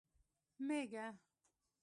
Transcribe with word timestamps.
🐑 0.03 0.03
مېږه 0.67 1.05